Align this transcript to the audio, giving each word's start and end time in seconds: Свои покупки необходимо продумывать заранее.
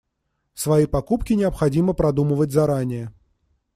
Свои 0.55 0.87
покупки 0.87 1.33
необходимо 1.33 1.93
продумывать 1.93 2.49
заранее. 2.51 3.13